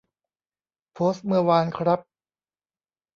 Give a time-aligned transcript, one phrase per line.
[0.93, 1.99] โพสต์เมื่อวานครับ